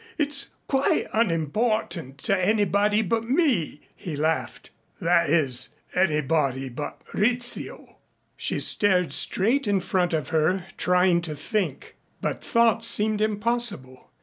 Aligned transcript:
It's 0.17 0.55
quite 0.67 1.05
unimportant 1.13 2.17
to 2.23 2.35
anybody 2.35 3.03
but 3.03 3.23
me" 3.29 3.81
he 3.95 4.15
laughed, 4.15 4.71
"that 4.99 5.29
is, 5.29 5.75
anybody 5.93 6.69
but 6.69 6.99
Rizzio." 7.13 7.97
She 8.35 8.57
stared 8.57 9.13
straight 9.13 9.67
in 9.67 9.79
front 9.79 10.13
of 10.13 10.29
her 10.29 10.65
trying 10.75 11.21
to 11.21 11.35
think, 11.35 11.97
but 12.19 12.43
thought 12.43 12.83
seemed 12.83 13.21
impossible. 13.21 14.09